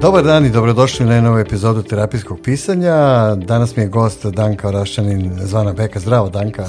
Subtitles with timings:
[0.00, 2.94] Dobar dan i dobrodošli na novu epizodu terapijskog pisanja.
[3.34, 6.00] Danas mi je gost Danka Orašćanin zvana Beka.
[6.00, 6.66] Zdravo Danka.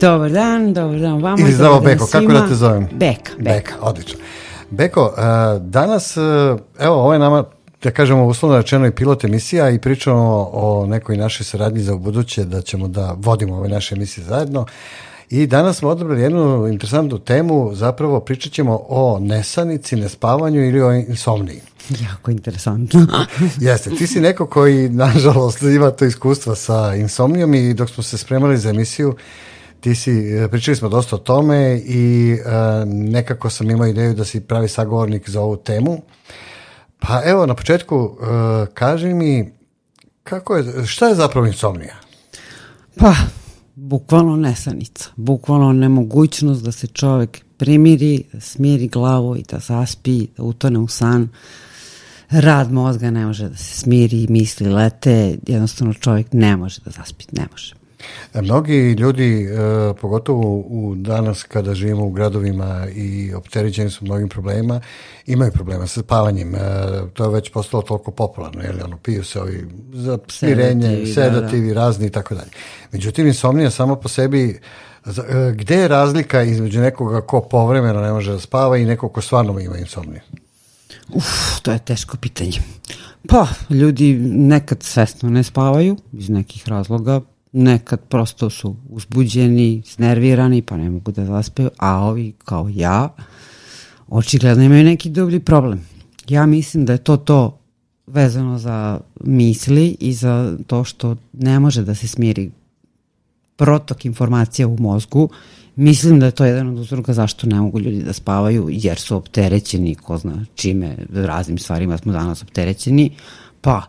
[0.00, 1.36] Dobar dan, dobar dan vama.
[1.40, 2.88] Ili zdravo Beko, kako da te zovem?
[2.92, 3.32] Beka.
[3.38, 4.18] Beka, Beka odlično.
[4.70, 5.14] Beko,
[5.60, 6.16] danas,
[6.78, 7.44] evo, ovo je nama
[7.82, 12.44] da kažemo uslovno rečeno i pilot emisija i pričamo o nekoj našoj saradnji za buduće
[12.44, 14.66] da ćemo da vodimo ove naše emisije zajedno.
[15.30, 20.92] I danas smo odabrali jednu interesantnu temu, zapravo pričat ćemo o nesanici, nespavanju ili o
[20.92, 21.60] insomniji.
[22.02, 23.06] Jako interesantno.
[23.60, 28.18] Jeste, ti si neko koji, nažalost, ima to iskustva sa insomnijom i dok smo se
[28.18, 29.16] spremali za emisiju,
[29.80, 32.48] ti si, pričali smo dosta o tome i uh,
[32.86, 36.02] nekako sam imao ideju da si pravi sagovornik za ovu temu.
[36.98, 38.18] Pa evo, na početku, uh,
[38.74, 39.52] kaži mi,
[40.24, 41.96] kako je, šta je zapravo insomnija?
[42.96, 43.14] Pa,
[43.80, 50.42] bukvalno nesanica, bukvalno nemogućnost da se čovjek primiri, da smiri glavu i da zaspi, da
[50.42, 51.28] utone u san.
[52.30, 57.24] Rad mozga ne može da se smiri, misli lete, jednostavno čovjek ne može da zaspi,
[57.32, 57.77] ne može.
[58.34, 59.48] E, mnogi ljudi, e,
[60.00, 64.80] pogotovo u danas kada živimo u gradovima i opterećeni su mnogim problemima,
[65.26, 66.54] imaju problema sa spavanjem.
[66.54, 66.58] E,
[67.14, 71.74] to je već postalo toliko popularno, jer ono, piju se ovi za smirenje, sedativi, da,
[71.74, 71.80] da.
[71.80, 72.50] razni i tako dalje.
[72.92, 74.60] Međutim, insomnija sama po sebi
[75.54, 79.60] gde je razlika između nekoga ko povremeno ne može da spava i nekog ko stvarno
[79.60, 80.20] ima insomniju?
[81.14, 82.58] Uf, to je teško pitanje.
[83.28, 87.20] Pa, ljudi nekad svesno ne spavaju iz nekih razloga,
[87.52, 93.14] nekad prosto su uzbuđeni, snervirani, pa ne mogu da zaspeju, a ovi kao ja,
[94.08, 95.86] očigledno imaju neki dublji problem.
[96.28, 97.58] Ja mislim da je to to
[98.06, 102.50] vezano za misli i za to što ne može da se smiri
[103.56, 105.28] protok informacija u mozgu.
[105.76, 109.16] Mislim da je to jedan od uzroka zašto ne mogu ljudi da spavaju, jer su
[109.16, 113.10] opterećeni, ko zna čime, raznim stvarima smo danas opterećeni,
[113.60, 113.82] pa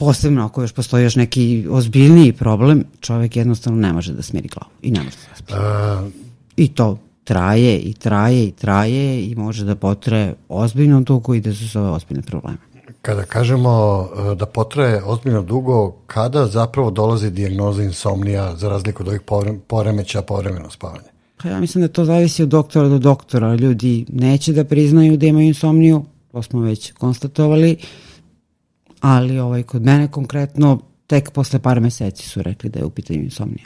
[0.00, 4.72] posebno ako još postoji još neki ozbiljniji problem, čovek jednostavno ne može da smiri glavu
[4.82, 5.52] i ne može da zaspi.
[5.52, 6.12] Uh,
[6.56, 11.54] I to traje i traje i traje i može da potraje ozbiljno dugo i da
[11.54, 12.58] su zove ozbiljne probleme.
[13.02, 13.72] Kada kažemo
[14.32, 19.20] e, da potraje ozbiljno dugo, kada zapravo dolazi dijagnoza insomnija za razliku od ovih
[19.66, 21.08] poremeća povremeno spavanje?
[21.42, 23.54] Pa ja mislim da to zavisi od doktora do doktora.
[23.54, 27.76] Ljudi neće da priznaju da imaju insomniju, to smo već konstatovali,
[29.00, 33.20] ali ovaj, kod mene konkretno tek posle par meseci su rekli da je u pitanju
[33.20, 33.64] insomnija.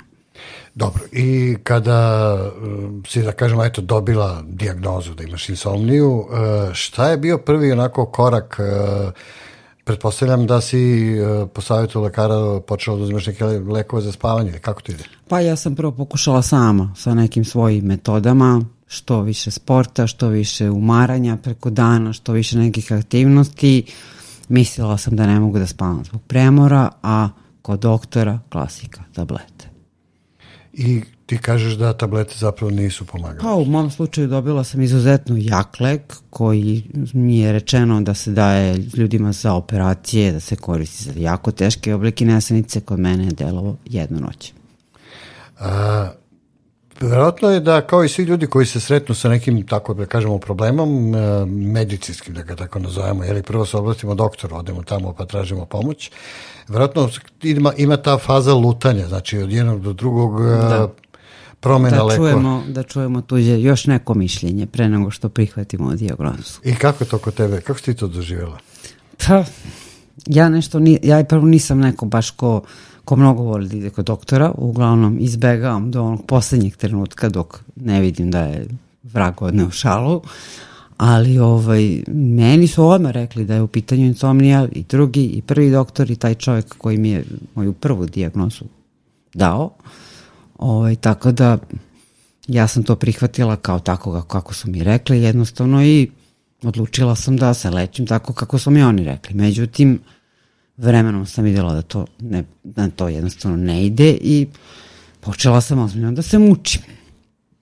[0.75, 6.27] Dobro, i kada uh, si, da kažemo, eto, dobila diagnozu da imaš insomniju, uh,
[6.73, 9.13] šta je bio prvi onako korak uh,
[9.85, 14.83] Pretpostavljam da si uh, po savjetu lekara počela da uzimaš neke lekove za spavanje, kako
[14.83, 15.05] to ide?
[15.29, 20.71] Pa ja sam prvo pokušala sama sa nekim svojim metodama, što više sporta, što više
[20.71, 23.85] umaranja preko dana, što više nekih aktivnosti.
[23.87, 24.15] Uh,
[24.49, 27.29] Mislila sam da ne mogu da spavam zbog premora, a
[27.63, 29.69] kod doktora klasika, tablete.
[30.73, 33.41] I ti kažeš da tablete zapravo nisu pomagale?
[33.41, 38.31] Pa u mom slučaju dobila sam izuzetno jak lek koji mi je rečeno da se
[38.31, 43.31] daje ljudima za operacije, da se koristi za jako teške oblike nesanice, kod mene je
[43.31, 44.53] delovo jednu noć.
[45.59, 46.09] A,
[47.01, 50.39] Verovatno je da kao i svi ljudi koji se sretnu sa nekim, tako da kažemo,
[50.39, 55.27] problemom, e, medicinskim, da ga tako nazovemo, jer prvo se obratimo doktoru, odemo tamo pa
[55.27, 56.11] tražimo pomoć,
[56.69, 57.11] verovatno
[57.43, 60.89] ima, ima ta faza lutanja, znači od jednog do drugog e, da.
[61.61, 66.61] promena da čujemo, Da čujemo tuđe još neko mišljenje pre nego što prihvatimo diagnozu.
[66.65, 67.61] I kako je to kod tebe?
[67.61, 68.59] Kako si ti to doživjela?
[69.27, 69.45] Pa,
[70.27, 72.63] ja nešto, ni, ja prvo nisam neko baš ko
[73.05, 78.01] ko mnogo voli da ide kod doktora, uglavnom izbegavam do onog poslednjeg trenutka dok ne
[78.01, 78.67] vidim da je
[79.03, 80.23] vrag odneo šalu,
[80.97, 85.71] ali ovaj, meni su odmah rekli da je u pitanju insomnija i drugi i prvi
[85.71, 88.65] doktor i taj čovjek koji mi je moju prvu dijagnozu
[89.35, 89.71] dao,
[90.59, 91.59] ovaj, tako da
[92.49, 96.11] ja sam to prihvatila kao tako kako su mi rekli jednostavno i
[96.63, 99.35] odlučila sam da se lečim tako kako su mi oni rekli.
[99.35, 99.99] Međutim,
[100.77, 104.47] vremenom sam videla da to, ne, da to jednostavno ne ide i
[105.21, 106.83] počela sam ozbiljno da se mučim.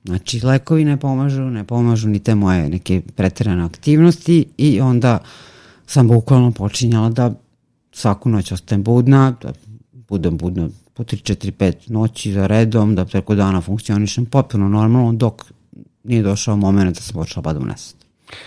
[0.05, 5.19] Znači, lekovi ne pomažu, ne pomažu ni te moje neke pretirane aktivnosti i onda
[5.87, 7.35] sam bukvalno počinjala da
[7.93, 9.53] svaku noć ostajem budna, da
[9.93, 15.13] budem budna po 3, 4, 5 noći za redom, da preko dana funkcionišem potpuno normalno
[15.13, 15.53] dok
[16.05, 18.02] nije došao moment da sam počela badom nesati.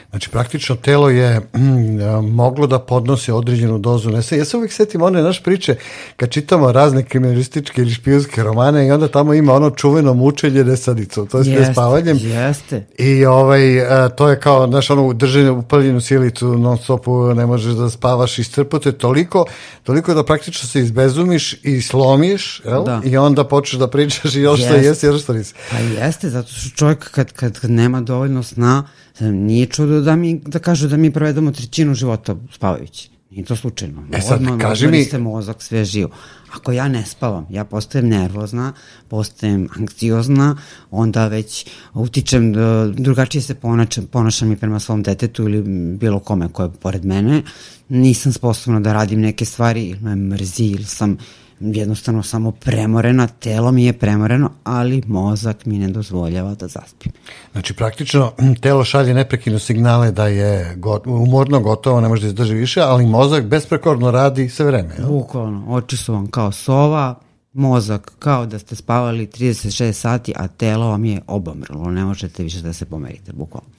[0.09, 4.35] Znači, praktično telo je mm, moglo da podnose određenu dozu nesa.
[4.35, 5.75] Ja se uvijek setim one naše priče
[6.17, 11.27] kad čitamo razne kriminalističke ili špijunske romane i onda tamo ima ono čuveno mučenje nesadicom,
[11.27, 12.17] to je jeste, spavanjem.
[12.21, 12.85] Jeste.
[12.97, 17.73] I ovaj, a, to je kao, znaš, ono, držanje upaljenu silicu non stopu, ne možeš
[17.73, 19.45] da spavaš, iscrpute toliko,
[19.83, 22.83] toliko da praktično se izbezumiš i slomiš, jel?
[22.83, 23.01] Da.
[23.03, 25.53] I onda počneš da pričaš i još što jesi, još što nisi.
[25.71, 28.83] Pa jeste, zato što čovjek kad, kad, kad nema dovoljno sna,
[29.19, 33.09] Nije čudo da mi, da kažu da mi provedemo trećinu života spavajući.
[33.31, 34.03] Nije to slučajno.
[34.13, 35.03] E sad, Odmah, kaži mi...
[35.03, 36.09] se mozak sve živo.
[36.53, 38.73] Ako ja ne spavam, ja postajem nervozna,
[39.07, 40.57] postajem anksiozna,
[40.91, 45.61] onda već utičem, da drugačije se ponašam, ponašam i prema svom detetu ili
[45.97, 47.43] bilo kome koje je pored mene.
[47.89, 51.17] Nisam sposobna da radim neke stvari, ili me mrzi, ili sam
[51.59, 57.11] jednostavno samo premorena, telo mi je premoreno, ali mozak mi ne dozvoljava da zaspim.
[57.51, 58.31] Znači, praktično,
[58.61, 63.05] telo šalje neprekino signale da je got, umorno, gotovo, ne može da izdrži više, ali
[63.05, 64.95] mozak besprekorno radi sve vreme.
[64.97, 65.07] Jel?
[65.07, 67.15] Bukvalno, oči su vam kao sova,
[67.53, 72.61] mozak kao da ste spavali 36 sati, a telo vam je obamrlo, ne možete više
[72.61, 73.69] da se pomerite, bukvalno.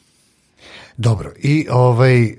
[0.97, 2.35] Dobro, i ovaj, e,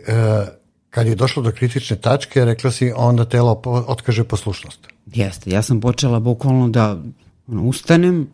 [0.89, 4.96] kad je došlo do kritične tačke, rekla si onda telo otkaže poslušnost.
[5.13, 7.03] Jeste, ja sam počela bukvalno da
[7.47, 8.27] ono, ustanem,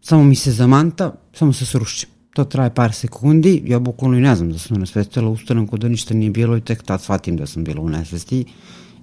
[0.00, 2.08] samo mi se zamanta, samo se srušim.
[2.32, 5.88] To traje par sekundi, ja bukvalno i ne znam da sam nesvestila, ustanem kod da
[5.88, 8.44] ništa nije bilo i tek tad shvatim da sam bila u nesvesti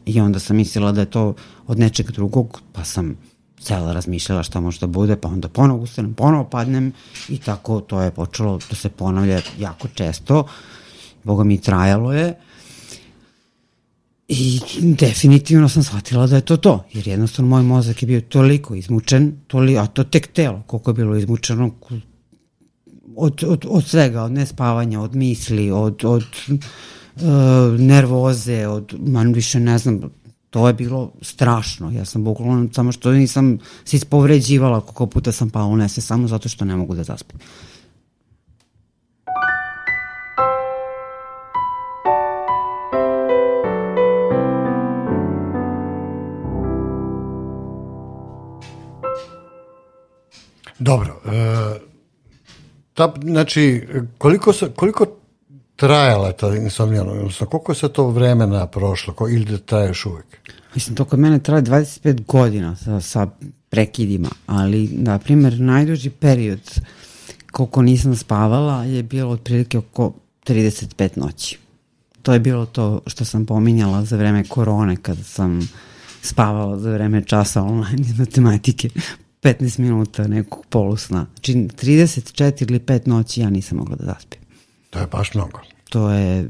[0.06, 1.34] i onda sam mislila da je to
[1.68, 3.16] od nečeg drugog, pa sam
[3.62, 6.94] cela razmišljala šta može da bude, pa onda ponovo ustanem, ponovo padnem
[7.30, 10.46] i tako to je počelo da se ponavlja jako često.
[11.24, 12.36] Boga mi trajalo je.
[14.32, 18.76] I definitivno sam shvatila da je to to, jer jednostavno moj mozak je bio toliko
[18.76, 21.72] izmučen, toli, a to tek telo, koliko je bilo izmučeno
[23.16, 29.60] od, od, od svega, od nespavanja, od misli, od, od uh, nervoze, od, man više
[29.60, 30.00] ne znam,
[30.50, 31.92] to je bilo strašno.
[31.92, 36.28] Ja sam bukvalno, samo što nisam se ispovređivala koliko puta sam pala u nese, samo
[36.28, 37.40] zato što ne mogu da zaspim.
[50.80, 51.22] Dobro.
[51.26, 51.80] E,
[52.94, 53.88] ta, znači,
[54.18, 55.06] koliko, sa, koliko
[55.76, 60.26] trajala ta insomnija, odnosno koliko se to vremena prošlo, ko, ili da traje još uvek?
[60.76, 63.28] Mislim, to kod mene traje 25 godina sa, sa
[63.70, 66.62] prekidima, ali, na primjer, najduži period
[67.52, 70.14] koliko nisam spavala je bilo otprilike oko
[70.46, 71.60] 35 noći.
[72.22, 75.70] To je bilo to što sam pominjala za vreme korone, kada sam
[76.22, 78.90] spavala za vreme časa online iz matematike
[79.42, 81.26] 15 minuta nekog polusna.
[81.34, 84.42] Znači 34 ili 5 noći ja nisam mogla da zaspim.
[84.90, 85.60] To je baš mnogo.
[85.90, 86.50] To je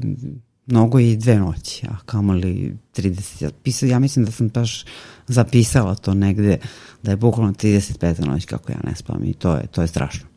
[0.66, 3.44] mnogo i dve noći, a kamoli 30.
[3.44, 4.84] Ja, pisao, ja mislim da sam baš
[5.26, 6.58] zapisala to negde,
[7.02, 10.29] da je bukvalno 35 noć kako ja ne spavam i to je, to je strašno.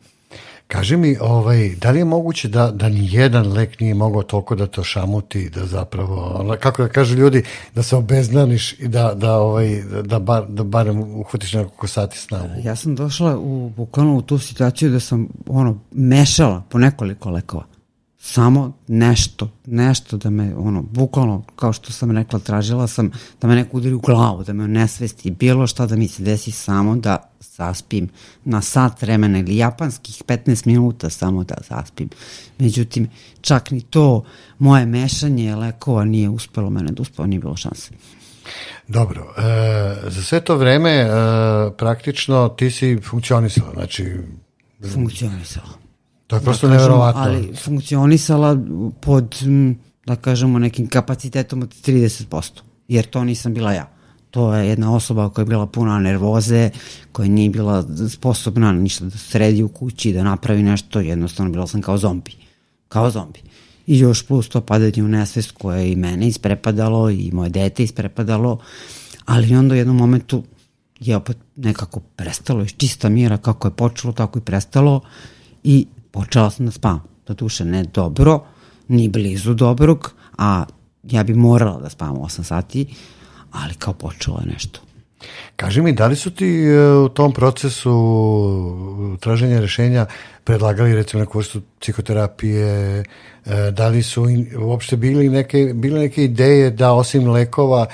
[0.68, 4.54] Kaži mi, ovaj, da li je moguće da, da ni jedan lek nije mogao toliko
[4.54, 7.42] da to šamuti, da zapravo, kako da kažu ljudi,
[7.74, 12.48] da se obeznaniš i da, da, ovaj, da, bar, da barem uhvatiš nekoliko sati sna?
[12.62, 17.73] Ja sam došla u, bukvalno u tu situaciju da sam ono, mešala po nekoliko lekova
[18.26, 23.10] samo nešto, nešto da me, ono, bukvalno, kao što sam rekla, tražila sam
[23.40, 26.50] da me neko udari u glavu, da me nesvesti, bilo šta da mi se desi
[26.50, 28.08] samo da zaspim
[28.44, 32.08] na sat vremena ili japanskih 15 minuta samo da zaspim.
[32.58, 33.10] Međutim,
[33.40, 34.24] čak ni to
[34.58, 37.90] moje mešanje lekova nije uspelo mene da uspeo, nije bilo šanse.
[38.88, 41.08] Dobro, e, za sve to vreme e,
[41.78, 44.16] praktično ti si funkcionisala, znači...
[44.92, 45.83] Funkcionisala
[46.26, 47.20] To je da prosto da nevjerovatno.
[47.20, 48.58] Ali funkcionisala
[49.00, 49.36] pod,
[50.06, 52.50] da kažemo, nekim kapacitetom od 30%,
[52.88, 53.90] jer to nisam bila ja.
[54.30, 56.70] To je jedna osoba koja je bila puna nervoze,
[57.12, 61.82] koja nije bila sposobna ništa da sredi u kući, da napravi nešto, jednostavno bila sam
[61.82, 62.32] kao zombi.
[62.88, 63.40] Kao zombi.
[63.86, 67.84] I još plus to padanje u nesvest koje je i mene isprepadalo i moje dete
[67.84, 68.58] isprepadalo,
[69.24, 70.42] ali onda u jednom momentu
[71.00, 75.00] je opet nekako prestalo iz čista mira kako je počelo, tako i prestalo
[75.64, 77.02] i počela sam da spavam.
[77.26, 78.40] Do duše ne dobro,
[78.88, 80.64] ni blizu dobrog, a
[81.02, 82.86] ja bi morala da spavam 8 sati,
[83.52, 84.80] ali kao počelo je nešto.
[85.56, 87.94] Kaži mi, da li su ti e, u tom procesu
[89.20, 90.06] traženja rešenja
[90.44, 93.04] predlagali recimo neku vrstu psihoterapije, e,
[93.70, 94.26] da li su
[94.58, 97.86] uopšte bili neke, bile neke ideje da osim lekova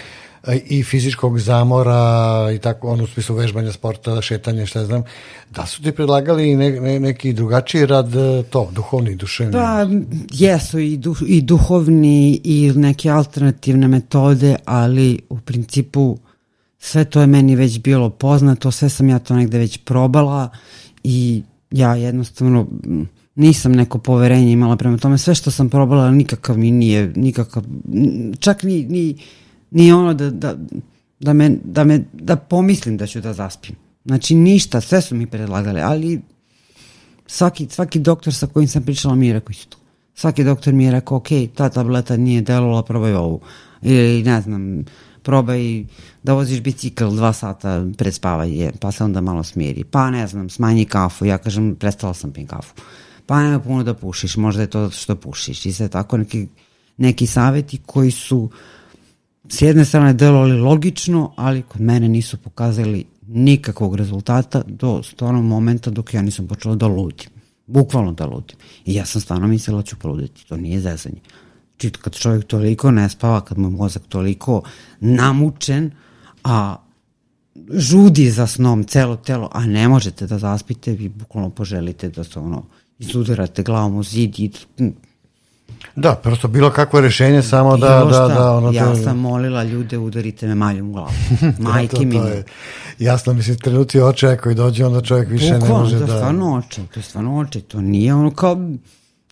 [0.66, 5.02] i fizičkog zamora i tako, ono u smislu vežbanja sporta, šetanja, šta znam,
[5.50, 9.52] da su ti predlagali ne, ne, neki drugačiji rad e, to, duhovni, duševni?
[9.52, 9.86] Pa,
[10.30, 16.18] jesu i, du, i duhovni i neke alternativne metode, ali u principu
[16.78, 20.48] sve to je meni već bilo poznato, sve sam ja to negde već probala
[21.04, 22.66] i ja jednostavno
[23.34, 25.18] nisam neko poverenje imala prema tome.
[25.18, 27.62] Sve što sam probala nikakav mi nije, nikakav,
[28.38, 29.16] čak ni, ni,
[29.70, 30.56] ni ono da, da,
[31.20, 33.76] da, me, da, me, da pomislim da ću da zaspim.
[34.04, 36.20] Znači ništa, sve su mi predlagali, ali
[37.26, 39.76] svaki, svaki doktor sa kojim sam pričala mi je rekao isto.
[40.14, 43.40] Svaki doktor mi je rekao, ok, ta tableta nije delovala, probaj ovu.
[43.82, 44.84] Ili ne znam,
[45.22, 45.84] probaj
[46.22, 49.84] da voziš bicikl dva sata pred spavanje, pa se onda malo smiri.
[49.84, 51.24] Pa ne znam, smanji kafu.
[51.24, 52.74] Ja kažem, prestala sam pim kafu.
[53.26, 55.66] Pa nema puno da pušiš, možda je to što pušiš.
[55.66, 56.46] I sve tako neki,
[56.96, 58.50] neki saveti koji su
[59.52, 65.90] s jedne strane delovali logično, ali kod mene nisu pokazali nikakvog rezultata do stvarnog momenta
[65.90, 67.30] dok ja nisam počela da ludim.
[67.66, 68.56] Bukvalno da ludim.
[68.84, 70.46] I ja sam stvarno mislila da ću poluditi.
[70.46, 71.20] To nije zezanje.
[71.80, 74.62] Znači, kad čovjek toliko ne spava, kad mu je mozak toliko
[75.00, 75.90] namučen,
[76.44, 76.76] a
[77.72, 82.38] žudi za snom celo telo, a ne možete da zaspite, vi bukvalno poželite da se
[82.38, 82.64] ono
[82.98, 84.50] izudarate glavom u zid i
[85.96, 87.88] Da, prosto bilo kakvo rešenje samo da...
[87.88, 88.96] da, šta, da ono ja to...
[88.96, 91.10] sam molila ljude udarite me maljom u glavu.
[91.58, 92.14] Majke to, mi.
[92.14, 92.44] to je,
[92.98, 96.06] jasno, mislim, trenuti očaja koji dođe, onda čovjek više Bukvalno, ne može da...
[96.06, 96.16] da...
[96.16, 98.56] stvarno oče, to je stvarno oče, to nije ono kao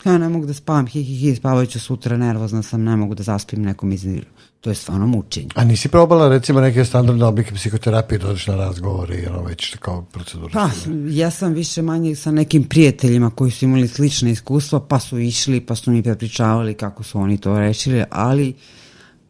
[0.05, 3.23] ja ne mogu da spavam, hi, hi, hi, spavajuću sutra, nervozna sam, ne mogu da
[3.23, 4.27] zaspim nekom izniru.
[4.61, 5.49] To je stvarno mučenje.
[5.55, 10.03] A nisi probala recimo neke standardne oblike psihoterapije, dođeš na razgovor i ono već kao
[10.03, 10.51] procedura?
[10.53, 10.71] Pa,
[11.09, 15.61] ja sam više manje sa nekim prijateljima koji su imali slične iskustva, pa su išli,
[15.61, 18.55] pa su mi prepričavali kako su oni to rešili, ali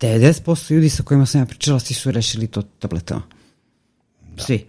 [0.00, 3.22] 90% ljudi sa kojima sam ja pričala, svi su rešili to tabletama.
[4.36, 4.42] Da.
[4.42, 4.66] Svi.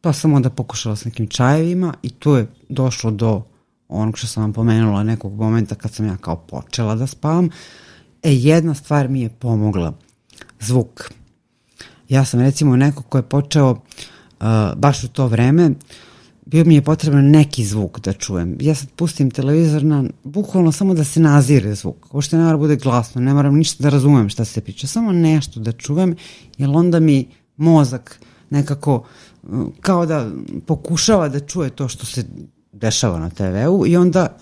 [0.00, 3.42] Pa sam onda pokušala s nekim čajevima i tu je došlo do
[3.88, 7.50] onog što sam vam pomenula nekog momenta kad sam ja kao počela da spavam.
[8.22, 9.92] E, jedna stvar mi je pomogla.
[10.60, 11.10] Zvuk.
[12.08, 14.46] Ja sam recimo neko ko je počeo uh,
[14.76, 15.70] baš u to vreme,
[16.46, 18.56] bio mi je potreban neki zvuk da čujem.
[18.60, 22.06] Ja sad pustim televizor na, bukvalno samo da se nazire zvuk.
[22.10, 25.12] Ovo što ne mora bude glasno, ne moram ništa da razumem šta se priča, samo
[25.12, 26.16] nešto da čujem,
[26.58, 29.04] jer onda mi mozak nekako
[29.80, 30.30] kao da
[30.66, 32.24] pokušava da čuje to što se
[32.72, 34.36] dešava na TV-u i onda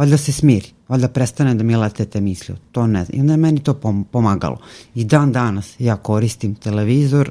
[0.00, 3.18] valjda se smiri, valjda prestane da mi lete te misli, to ne znam.
[3.18, 3.74] I onda je meni to
[4.12, 4.56] pomagalo.
[4.94, 7.30] I dan danas ja koristim televizor,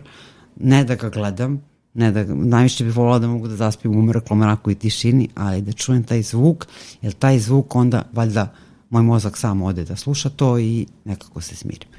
[0.55, 1.61] ne da ga gledam,
[1.93, 5.61] ne da, najviše bih volila da mogu da zaspim u mrklom mraku i tišini, ali
[5.61, 6.67] da čujem taj zvuk,
[7.01, 8.53] jer taj zvuk onda valjda
[8.89, 11.89] moj mozak sam ode da sluša to i nekako se smirim.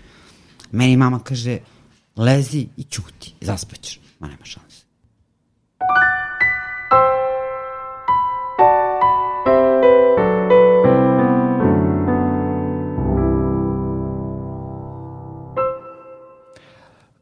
[0.73, 1.59] Meni mama kaže,
[2.17, 4.01] lezi i ćuti, zaspaćeš.
[4.21, 4.85] Ma nema šanse.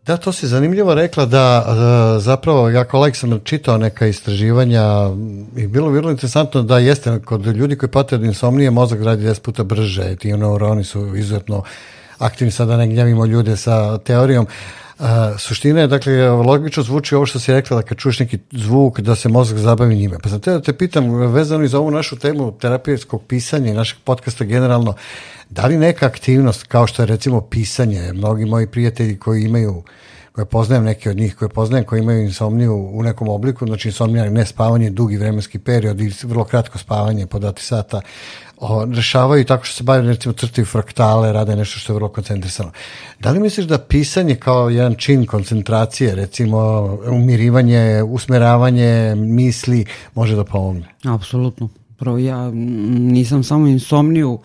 [0.09, 4.83] Da, to si zanimljivo rekla da uh, zapravo ja kao like sam čitao neka istraživanja
[5.57, 9.41] i bilo vrlo interesantno da jeste kod ljudi koji pate od insomnije mozak radi 10
[9.41, 11.63] puta brže, ti neuroni su izuzetno
[12.19, 14.47] aktivni, sada ne gnjavimo ljude sa teorijom.
[14.99, 15.07] Uh,
[15.39, 19.15] suština je, dakle, logično zvuči ovo što si rekla, da kad čuješ neki zvuk, da
[19.15, 20.19] se mozak zabavi njime.
[20.23, 23.99] Pa te da te pitam, vezano i za ovu našu temu terapijskog pisanja i našeg
[24.05, 24.95] podcasta generalno,
[25.51, 29.83] Da li neka aktivnost, kao što je recimo pisanje, mnogi moji prijatelji koji imaju
[30.39, 34.31] koje poznajem neke od njih koje poznajem koji imaju insomniju u nekom obliku, znači insomnija
[34.31, 38.01] ne spavanje dugi vremenski period ili vrlo kratko spavanje po dati sata,
[38.57, 42.71] o, rešavaju tako što se bavaju recimo crtaju fraktale, rade nešto što je vrlo koncentrisano.
[43.21, 46.59] Da li misliš da pisanje kao jedan čin koncentracije, recimo
[47.11, 50.95] umirivanje, usmeravanje misli može da pomogne?
[51.05, 51.69] Apsolutno.
[51.97, 54.39] Prvo ja nisam samo insomniju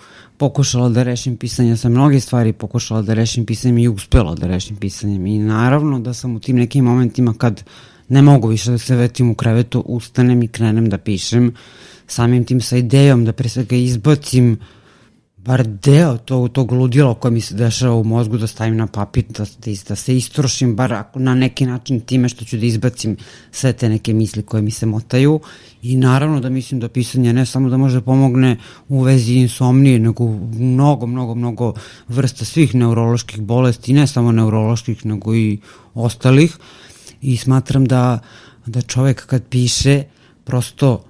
[0.43, 4.75] pokušala da rešim pisanje sa mnoge stvari, pokušala da rešim pisanjem i uspela da rešim
[4.75, 5.25] pisanjem.
[5.25, 7.63] I naravno da sam u tim nekim momentima kad
[8.09, 11.53] ne mogu više da se vetim u krevetu, ustanem i krenem da pišem,
[12.07, 14.57] samim tim sa idejom da pre svega izbacim
[15.45, 19.25] bar deo tog, tog ludila koje mi se dešava u mozgu da stavim na papir,
[19.29, 23.17] da, da, da se istrošim bar ako na neki način time što ću da izbacim
[23.51, 25.39] sve te neke misli koje mi se motaju.
[25.81, 28.57] I naravno da mislim da pisanje ne samo da može da pomogne
[28.87, 31.73] u vezi insomnije, nego mnogo, mnogo, mnogo
[32.07, 35.59] vrsta svih neuroloških bolesti, ne samo neuroloških, nego i
[35.93, 36.57] ostalih.
[37.21, 38.19] I smatram da,
[38.65, 40.03] da čovek kad piše
[40.43, 41.03] prosto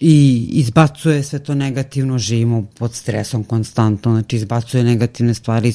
[0.00, 5.72] i izbacuje sve to negativno, živimo pod stresom konstantno, znači izbacuje negativne stvari,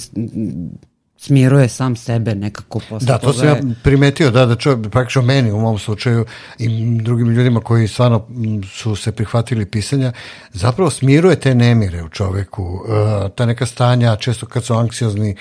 [1.18, 5.52] smiruje sam sebe nekako posle Da, to sam ja primetio, da, da čovjek, praktično meni
[5.52, 6.26] u mom slučaju
[6.60, 8.28] i drugim ljudima koji stvarno
[8.74, 10.12] su se prihvatili pisanja,
[10.52, 15.36] zapravo smiruje te nemire u čoveku, uh, ta neka stanja, često kad su anksiozni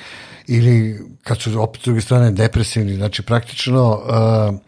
[0.47, 4.59] ili kad su opet s druge strane depresivni, znači praktično uh,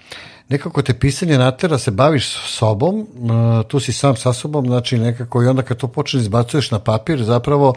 [0.54, 5.42] nekako te pisanje natera se baviš sobom, uh, tu si sam sa sobom, znači nekako
[5.42, 7.74] i onda kad to počne izbacuješ na papir, zapravo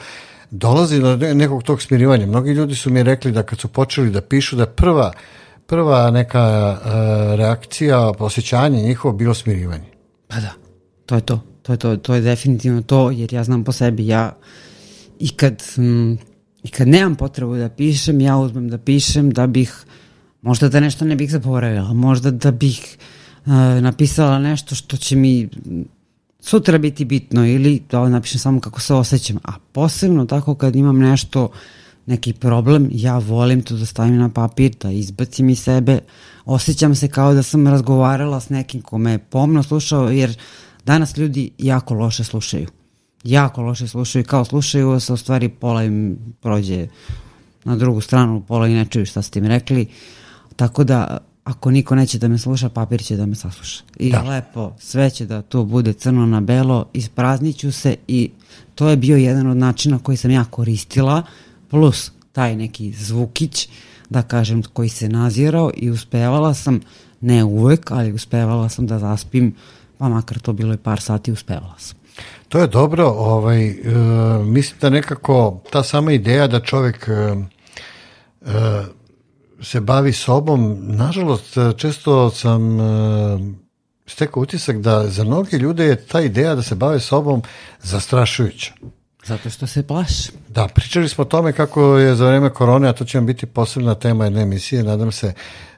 [0.52, 2.26] dolazi do nekog tog smirivanja.
[2.26, 5.12] Mnogi ljudi su mi rekli da kad su počeli da pišu da prva
[5.68, 6.92] prva neka uh,
[7.36, 9.90] reakcija, osjećanje njihovo bilo smirivanje.
[10.28, 10.54] Pa da,
[11.06, 11.40] to je to.
[11.68, 14.36] To je, to, to je definitivno to, jer ja znam po sebi, ja
[15.20, 16.18] i kad, m,
[16.64, 19.74] i kad nemam potrebu da pišem, ja uzmem da pišem da bih,
[20.42, 22.98] možda da nešto ne bih zaboravila, možda da bih
[23.46, 23.52] uh,
[23.82, 25.50] napisala nešto što će mi
[26.40, 29.38] sutra biti bitno ili da napišem samo kako se osjećam.
[29.44, 31.50] A posebno tako kad imam nešto,
[32.06, 36.00] neki problem, ja volim to da stavim na papir, da izbacim iz sebe,
[36.46, 40.38] osjećam se kao da sam razgovarala s nekim ko me je pomno slušao, jer
[40.86, 42.68] danas ljudi jako loše slušaju.
[43.24, 46.88] Jako loše slušaju, kao slušaju, se u stvari pola im prođe
[47.64, 49.88] na drugu stranu, pola i ne čuju šta ste im rekli.
[50.58, 53.84] Tako da ako niko neće da me sluša, papir će da me sasluša.
[54.00, 54.22] I da.
[54.22, 58.32] lepo, sve će da to bude crno na belo, isprazniću se i
[58.76, 61.24] to je bio jedan od načina koji sam ja koristila,
[61.70, 63.70] plus taj neki zvukić,
[64.10, 66.80] da kažem, koji se nazirao i uspevala sam,
[67.22, 69.56] ne uvek, ali uspevala sam da zaspim,
[69.98, 71.98] pa makar to bilo i par sati, uspevala sam.
[72.50, 77.38] To je dobro, ovaj, uh, mislim da nekako ta sama ideja da čovek uh,
[78.42, 78.52] uh,
[79.62, 83.42] se bavi sobom, nažalost, često sam uh,
[84.06, 87.42] stekao utisak da za mnoge ljude je ta ideja da se bave sobom
[87.82, 88.74] zastrašujuća.
[89.26, 90.32] Zato što se plaši.
[90.50, 93.46] Da, pričali smo o tome kako je za vreme korone, a to će vam biti
[93.46, 95.34] posebna tema jedne emisije, nadam se,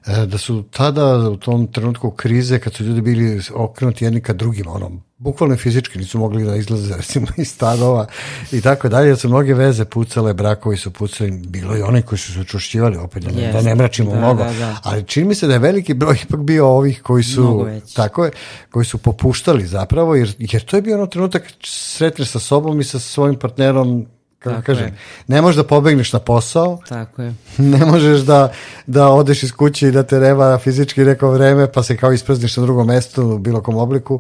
[0.06, 4.34] e, da su tada u tom trenutku krize, kad su ljudi bili okrenuti jedni ka
[4.34, 8.08] drugima, onom bukvalno fizički nisu mogli da izlaze recimo iz stanova
[8.52, 12.34] i tako dalje, su mnoge veze pucale, brakovi su pucali, bilo i oni koji su
[12.34, 13.54] se učušćivali, opet da, yes.
[13.54, 14.78] da ne mračimo da, mnogo, da, da.
[14.84, 18.32] ali čini mi se da je veliki broj ipak bio ovih koji su tako je,
[18.72, 22.84] koji su popuštali zapravo, jer, jer to je bio ono trenutak sretneš sa sobom i
[22.84, 24.06] sa svojim partnerom
[24.40, 24.94] kako Tako kažem, je.
[25.28, 26.80] ne možeš da pobegneš na posao.
[26.90, 27.34] Tako je.
[27.58, 28.52] Ne možeš da,
[28.88, 32.58] da odeš iz kuće i da te reva fizički neko vreme, pa se kao isprazniš
[32.58, 34.20] na drugom mestu u bilo kom obliku.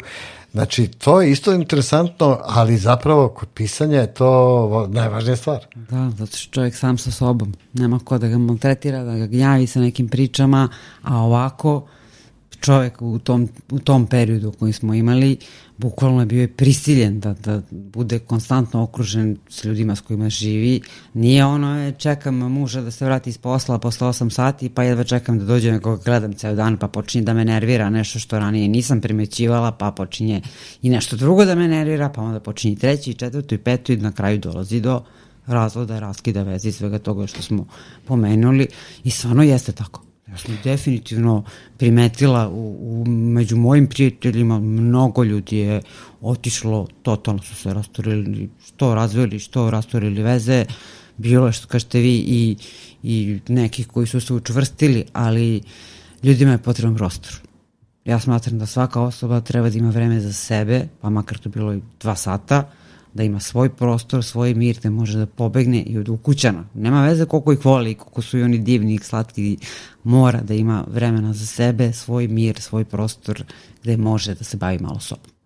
[0.52, 5.66] Znači, to je isto interesantno, ali zapravo kod pisanja je to najvažnija stvar.
[5.76, 7.54] Da, zato što čovjek sam sa sobom.
[7.74, 10.70] Nema ko da ga maltretira, da ga gnjavi sa nekim pričama,
[11.02, 11.88] a ovako
[12.62, 15.38] čovjek u tom, u tom periodu koji smo imali
[15.80, 20.82] bukvalno je bio prisiljen da, da bude konstantno okružen s ljudima s kojima živi.
[21.14, 25.04] Nije ono, je, čekam muža da se vrati iz posla posle 8 sati, pa jedva
[25.04, 28.68] čekam da dođem nekog gledam ceo dan, pa počinje da me nervira nešto što ranije
[28.68, 30.42] nisam primećivala, pa počinje
[30.82, 34.12] i nešto drugo da me nervira, pa onda počinje treći, četvrtu i petu i na
[34.12, 35.04] kraju dolazi do
[35.48, 37.68] razvoda, raskida veze svega toga što smo
[38.06, 38.68] pomenuli
[39.04, 40.09] i stvarno jeste tako.
[40.32, 41.44] Ja sam definitivno
[41.78, 45.82] primetila u, u, među mojim prijateljima mnogo ljudi je
[46.22, 50.66] otišlo, totalno su se rastorili, što razvili, što rastorili veze,
[51.18, 52.58] bilo je što kažete vi i,
[53.04, 55.62] i nekih koji su se učvrstili, ali
[56.24, 57.32] ljudima je potreban prostor.
[58.06, 61.74] Ja smatram da svaka osoba treba da ima vreme za sebe, pa makar to bilo
[61.74, 62.72] i dva sata,
[63.14, 66.66] da ima svoj prostor, svoj mir, da može da pobegne i od ukućana.
[66.74, 69.58] Nema veze koliko ih voli, koliko su i oni divni i slatki,
[70.04, 73.44] mora da ima vremena za sebe, svoj mir, svoj prostor
[73.84, 75.39] gde može da se bavi malo sobom.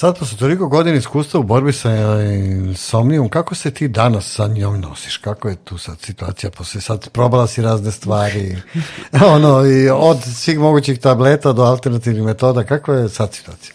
[0.00, 1.90] Sad, posle toliko godina iskustva u borbi sa
[2.22, 5.16] insomnijom, kako se ti danas sa njom nosiš?
[5.16, 6.50] Kako je tu sad situacija?
[6.50, 8.56] Posle sad probala si razne stvari,
[9.34, 13.74] ono, i od svih mogućih tableta do alternativnih metoda, kako je sad situacija?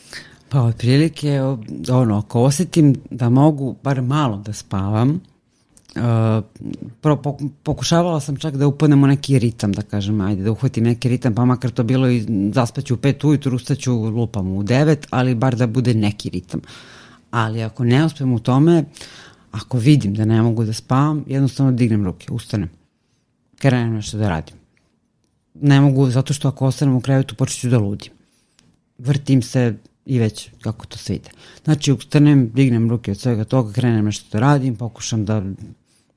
[0.49, 1.41] Pa, otprilike,
[1.91, 5.21] ono, ako osetim da mogu bar malo da spavam,
[7.01, 7.21] pro,
[7.63, 11.35] pokušavala sam čak da upadnem u neki ritam, da kažem, ajde, da uhvatim neki ritam,
[11.35, 15.55] pa makar to bilo i zaspaću u pet ujutru, ustaću lupam u devet, ali bar
[15.55, 16.61] da bude neki ritam.
[17.31, 18.83] Ali ako ne uspem u tome,
[19.51, 22.69] ako vidim da ne mogu da spavam, jednostavno dignem ruke, ustanem,
[23.59, 24.55] krenem nešto da radim.
[25.53, 28.11] Ne mogu, zato što ako ostanem u krevetu, počeću da ludim.
[28.97, 31.29] Vrtim se, i već kako to se ide.
[31.63, 35.43] Znači, ustanem, dignem ruke od svega toga, krenem nešto da radim, pokušam da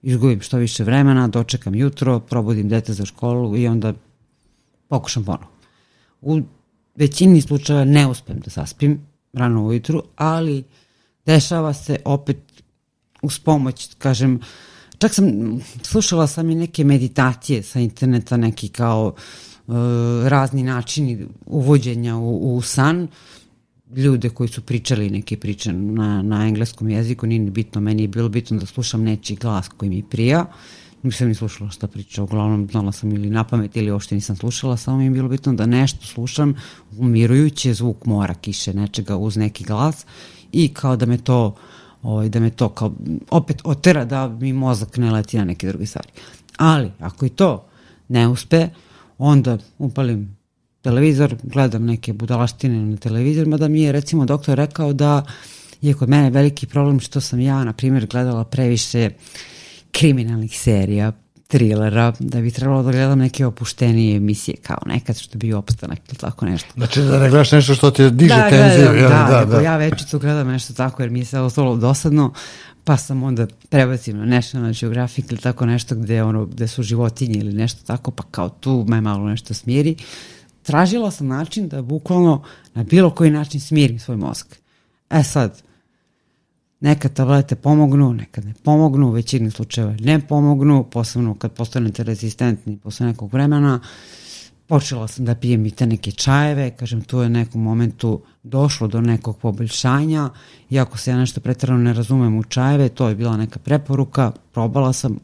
[0.03, 3.93] izgubim što više vremena, dočekam jutro, probudim dete za školu i onda
[4.89, 5.51] pokušam ponovo.
[6.21, 6.41] U
[6.97, 9.01] većini slučajeva ne uspem da zaspim
[9.33, 10.65] rano ujutru, ali
[11.27, 12.39] dešava se opet
[13.23, 14.41] uz pomoć, kažem,
[14.99, 15.27] čak sam,
[15.83, 19.15] slušala sam i neke meditacije sa interneta, neki kao
[19.67, 19.75] uh,
[20.27, 23.09] razni načini uvođenja u, u san,
[23.97, 28.09] ljude koji su pričali neke priče na, na engleskom jeziku, nije ni bitno, meni je
[28.09, 30.47] bilo bitno da slušam nečiji glas koji mi prija,
[31.03, 34.77] nisam ni slušala šta priča, uglavnom znala sam ili na pamet ili uopšte nisam slušala,
[34.77, 36.55] samo mi je bilo bitno da nešto slušam,
[36.99, 40.07] umirujuće zvuk mora, kiše, nečega uz neki glas
[40.53, 41.55] i kao da me to
[42.03, 42.93] ovaj, da me to kao
[43.31, 46.09] opet otera da mi mozak ne leti na neke druge stvari.
[46.57, 47.69] Ali, ako i to
[48.09, 48.69] ne uspe,
[49.19, 50.38] onda upalim
[50.83, 55.25] televizor, gledam neke budalaštine na televizor, mada mi je recimo doktor rekao da
[55.81, 59.11] je kod mene veliki problem što sam ja, na primjer, gledala previše
[59.93, 61.13] kriminalnih serija,
[61.49, 66.17] trilera, da bi trebalo da gledam neke opuštenije emisije, kao nekad što bi opstanak ili
[66.17, 66.69] tako nešto.
[66.77, 68.89] Znači da ne gledaš nešto što ti diže da, tenziju.
[68.93, 69.61] Gledam, da, da, da, da.
[69.61, 72.33] ja večicu gledam nešto tako jer mi je sve ostalo dosadno,
[72.85, 77.39] pa sam onda prebacim na National Geographic ili tako nešto gde, ono, gde su životinje
[77.39, 79.97] ili nešto tako, pa kao tu me malo nešto smiri.
[80.69, 82.43] Tražila sam način da bukvalno
[82.75, 84.61] na bilo koji način smirim svoj mozak.
[85.11, 85.63] E sad,
[86.81, 92.77] Nekad tablete pomognu, nekad ne pomognu, u većini slučajeva ne pomognu, posebno kad postanete rezistentni
[92.77, 93.81] posle nekog vremena.
[94.67, 98.89] Počela sam da pijem i te neke čajeve, kažem, tu je u nekom momentu došlo
[98.89, 100.31] do nekog poboljšanja,
[100.71, 104.93] iako se ja nešto pretrano ne razumem u čajeve, to je bila neka preporuka, probala
[104.93, 105.19] sam,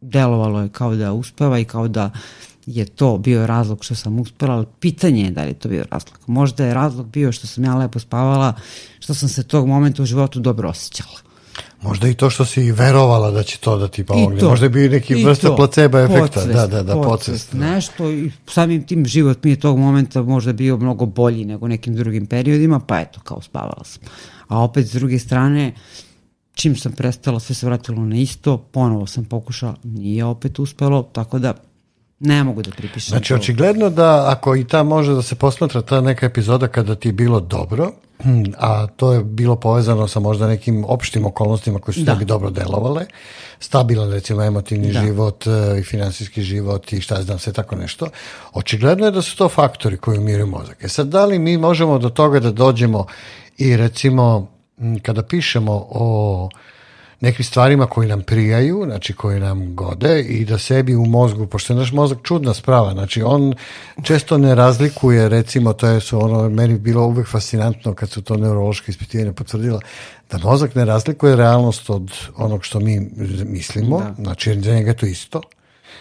[0.00, 2.10] delovalo je kao da uspeva i kao da
[2.66, 5.84] je to bio razlog što sam uspela, ali pitanje je da li je to bio
[5.90, 6.18] razlog.
[6.26, 8.54] Možda je razlog bio što sam ja lepo spavala,
[8.98, 11.24] što sam se tog momenta u životu dobro osjećala.
[11.82, 14.40] Možda i to što si verovala da će to da ti pomogne.
[14.40, 16.20] To, Možda je bio neki vrsta placebo efekta.
[16.20, 17.54] Podsvest, da, da, da, podsvest.
[17.54, 17.70] Da.
[17.70, 21.94] Nešto i samim tim život mi je tog momenta možda bio mnogo bolji nego nekim
[21.94, 24.02] drugim periodima, pa eto, kao spavala sam.
[24.48, 25.74] A opet s druge strane,
[26.54, 31.38] čim sam prestala, sve se vratilo na isto, ponovo sam pokušala, nije opet uspelo, tako
[31.38, 31.54] da
[32.24, 33.10] Ne mogu da pripišem.
[33.10, 33.34] Znači, to.
[33.34, 37.12] očigledno da ako i ta može da se posmatra ta neka epizoda kada ti je
[37.12, 37.90] bilo dobro,
[38.58, 42.12] a to je bilo povezano sa možda nekim opštim okolnostima koje su da.
[42.12, 43.06] tebi dobro delovale,
[43.60, 45.00] stabilan recimo emotivni da.
[45.00, 48.08] život e, i finansijski život i šta znam sve tako nešto,
[48.52, 50.84] očigledno je da su to faktori koji umiruju mozak.
[50.84, 53.06] E sad, da li mi možemo do toga da dođemo
[53.58, 54.48] i recimo
[55.02, 56.48] kada pišemo o
[57.24, 61.72] nekim stvarima koji nam prijaju, znači koji nam gode i da sebi u mozgu, pošto
[61.72, 63.54] je naš mozak čudna sprava, znači on
[64.02, 68.36] često ne razlikuje, recimo to je su ono, meni bilo uvek fascinantno kad su to
[68.36, 69.80] neurološke ispitivanje potvrdila,
[70.30, 73.10] da mozak ne razlikuje realnost od onog što mi
[73.44, 74.14] mislimo, da.
[74.18, 75.40] znači za njega je to isto.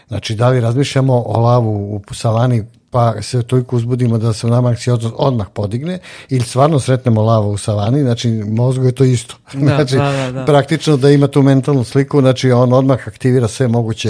[0.08, 4.70] Znači, da li razmišljamo o lavu u salani pa se toliko uzbudimo da se nama
[4.70, 9.36] anksioznost odmah podigne ili stvarno sretnemo lavu u savani, znači mozgu je to isto.
[9.54, 10.46] Da, znači, da, da, da.
[10.46, 14.10] praktično da ima tu mentalnu sliku, znači on odmah aktivira sve moguće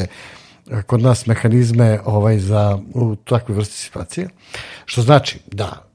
[0.71, 4.29] eh, kod nas mehanizme ovaj za u takvoj vrsti situacije.
[4.85, 5.92] Što znači da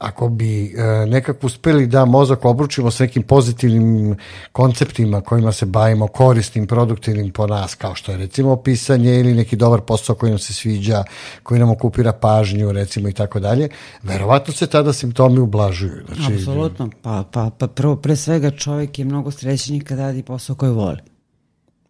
[0.00, 4.16] ako bi e, nekako uspeli da mozak obručimo sa nekim pozitivnim
[4.52, 9.56] konceptima kojima se bavimo, korisnim, produktivnim po nas, kao što je recimo pisanje ili neki
[9.56, 11.04] dobar posao koji nam se sviđa,
[11.42, 13.68] koji nam okupira pažnju, recimo i tako dalje,
[14.02, 16.04] verovatno se tada simptomi ublažuju.
[16.06, 20.56] Znači, Apsolutno, pa, pa, pa prvo, pre svega čovjek je mnogo srećniji kada radi posao
[20.56, 20.98] koji voli.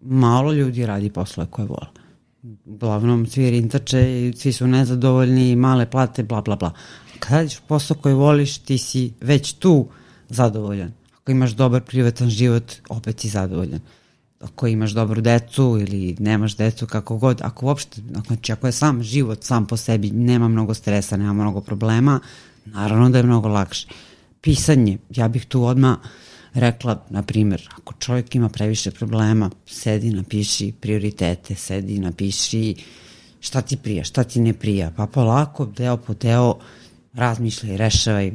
[0.00, 1.86] Malo ljudi radi posao koje vole.
[2.66, 6.72] Uglavnom svi rintače, svi su nezadovoljni, male plate, bla, bla, bla
[7.20, 9.86] kad radiš posao koji voliš, ti si već tu
[10.28, 10.92] zadovoljan.
[11.20, 13.80] Ako imaš dobar privatan život, opet si zadovoljan.
[14.40, 19.02] Ako imaš dobru decu ili nemaš decu, kako god, ako uopšte, znači ako je sam
[19.02, 22.20] život sam po sebi, nema mnogo stresa, nema mnogo problema,
[22.64, 23.88] naravno da je mnogo lakše.
[24.40, 25.96] Pisanje, ja bih tu odmah
[26.54, 32.74] rekla, na primjer, ako čovjek ima previše problema, sedi, napiši prioritete, sedi, napiši
[33.40, 36.58] šta ti prija, šta ti ne prija, pa polako, deo po deo,
[37.14, 38.32] razmišljaj, rešavaj,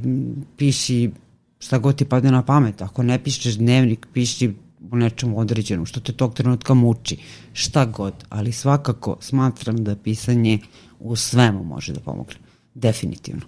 [0.58, 1.12] piši
[1.60, 2.82] šta god ti padne na pamet.
[2.82, 4.54] Ako ne pišeš dnevnik, piši
[4.92, 7.18] o nečemu određenom, što te tog trenutka muči,
[7.54, 10.60] šta god, ali svakako smatram da pisanje
[11.00, 12.36] u svemu može da pomogne.
[12.74, 13.42] Definitivno.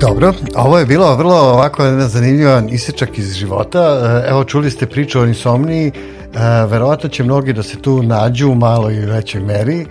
[0.00, 3.80] Dobro, ovo je bilo vrlo ovako zanimljivan isečak iz života.
[4.28, 5.92] Evo, čuli ste priču o insomniji,
[6.68, 9.86] verovatno će mnogi da se tu nađu u maloj i većoj meri.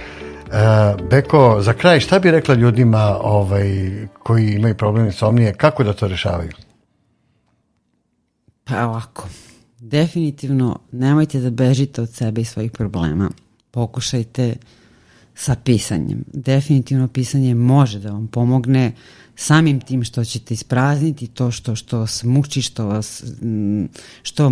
[0.53, 3.91] E, Beko, za kraj, šta bi rekla ljudima ovaj,
[4.23, 6.51] koji imaju problem insomnije, kako da to rešavaju?
[8.63, 9.27] Pa ovako,
[9.79, 13.29] definitivno nemojte da bežite od sebe i svojih problema.
[13.71, 14.55] Pokušajte
[15.35, 16.23] sa pisanjem.
[16.33, 18.91] Definitivno pisanje može da vam pomogne
[19.35, 23.23] samim tim što ćete isprazniti to što što vas muči, što vas
[24.23, 24.51] što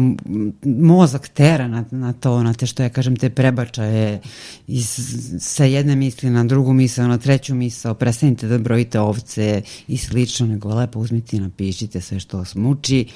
[0.63, 4.21] mozak tera na, na to, na te što ja kažem te prebačaje
[4.67, 4.99] iz,
[5.39, 10.47] sa jedne misli na drugu misle, na treću misao, prestanite da brojite ovce i slično,
[10.47, 13.07] nego lepo uzmite i napišite sve što vas muči,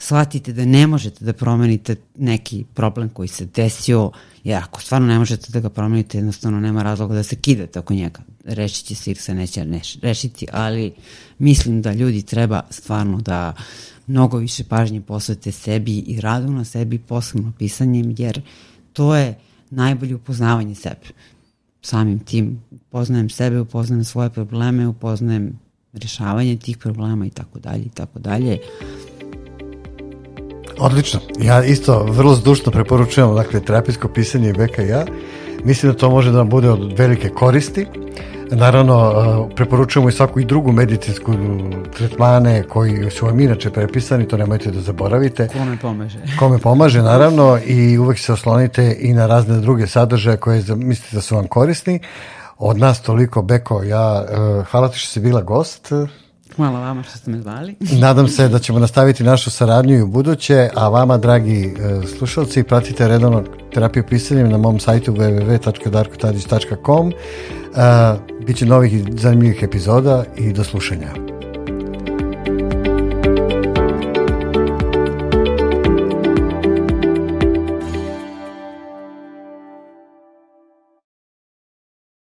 [0.00, 4.10] shvatite da ne možete da promenite neki problem koji se desio,
[4.44, 7.94] jer ako stvarno ne možete da ga promenite, jednostavno nema razloga da se kidate oko
[7.94, 8.20] njega.
[8.44, 9.66] Rešit će se ili se neće
[10.02, 10.92] rešiti, ali
[11.38, 13.54] mislim da ljudi treba stvarno da
[14.06, 18.42] mnogo više pažnje posvete sebi i radu na sebi, posebno pisanjem, jer
[18.92, 19.38] to je
[19.70, 21.06] najbolje upoznavanje sebe.
[21.82, 25.58] Samim tim upoznajem sebe, upoznajem svoje probleme, upoznajem
[25.92, 28.58] rešavanje tih problema i tako dalje i tako dalje.
[30.80, 31.20] Odlično.
[31.38, 35.04] Ja isto vrlo zdušno preporučujem dakle, terapijsko pisanje Beka i ja.
[35.64, 37.86] Mislim da to može da vam bude od velike koristi.
[38.50, 41.32] Naravno, uh, preporučujemo i svaku i drugu medicinsku
[41.96, 45.48] tretmane koji su vam inače prepisani, to nemojte da zaboravite.
[45.48, 46.18] Kome pomaže.
[46.38, 51.22] Kome pomaže, naravno, i uvek se oslonite i na razne druge sadržaje koje mislite da
[51.22, 52.00] su vam korisni.
[52.58, 55.92] Od nas toliko, Beko, ja, uh, hvala ti što si bila gost.
[56.56, 57.76] Hvala vama što ste me zvali.
[57.80, 61.72] Nadam se da ćemo nastaviti našu saradnju i u buduće, a vama, dragi e,
[62.18, 67.10] slušalci, pratite redovno terapiju pisanjem na mom sajtu www.darkotadić.com.
[67.10, 67.14] E,
[68.46, 71.39] biće novih i zanimljivih epizoda i do slušanja.